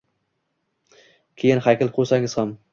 [1.43, 2.61] Keyin haykal qo’ysangiz ham